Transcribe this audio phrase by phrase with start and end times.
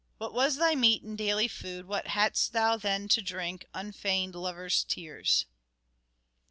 [0.17, 1.85] What was thy meat and daily food?
[1.87, 3.67] What hadst thou then to drink?
[3.71, 5.45] Unfeigned lover's tears.